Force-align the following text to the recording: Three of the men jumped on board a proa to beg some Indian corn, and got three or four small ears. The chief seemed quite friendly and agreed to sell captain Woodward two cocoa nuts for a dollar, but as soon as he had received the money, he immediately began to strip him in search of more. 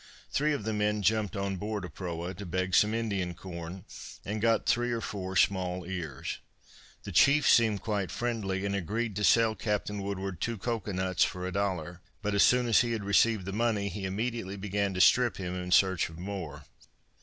Three 0.31 0.51
of 0.51 0.63
the 0.63 0.73
men 0.73 1.03
jumped 1.03 1.35
on 1.35 1.57
board 1.57 1.85
a 1.85 1.89
proa 1.89 2.33
to 2.33 2.43
beg 2.47 2.73
some 2.73 2.91
Indian 2.95 3.35
corn, 3.35 3.85
and 4.25 4.41
got 4.41 4.65
three 4.65 4.91
or 4.91 4.99
four 4.99 5.35
small 5.35 5.85
ears. 5.85 6.39
The 7.03 7.11
chief 7.11 7.47
seemed 7.47 7.81
quite 7.83 8.09
friendly 8.09 8.65
and 8.65 8.75
agreed 8.75 9.15
to 9.17 9.23
sell 9.23 9.53
captain 9.53 10.01
Woodward 10.01 10.41
two 10.41 10.57
cocoa 10.57 10.91
nuts 10.91 11.23
for 11.23 11.45
a 11.45 11.51
dollar, 11.51 12.01
but 12.23 12.33
as 12.33 12.41
soon 12.41 12.65
as 12.65 12.81
he 12.81 12.93
had 12.93 13.03
received 13.03 13.45
the 13.45 13.53
money, 13.53 13.89
he 13.89 14.05
immediately 14.05 14.57
began 14.57 14.95
to 14.95 15.01
strip 15.01 15.37
him 15.37 15.53
in 15.53 15.69
search 15.71 16.09
of 16.09 16.17
more. 16.17 16.63